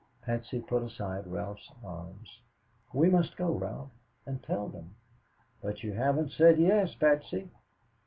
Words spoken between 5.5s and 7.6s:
"But you haven't said yes, Patsy."